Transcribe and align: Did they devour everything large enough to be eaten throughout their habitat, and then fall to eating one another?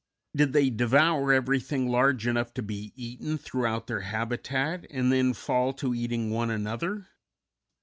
Did 0.35 0.53
they 0.53 0.71
devour 0.71 1.31
everything 1.31 1.87
large 1.87 2.25
enough 2.25 2.55
to 2.55 2.63
be 2.63 2.91
eaten 2.95 3.37
throughout 3.37 3.85
their 3.85 3.99
habitat, 3.99 4.87
and 4.89 5.11
then 5.11 5.35
fall 5.35 5.73
to 5.73 5.93
eating 5.93 6.31
one 6.31 6.49
another? 6.49 7.05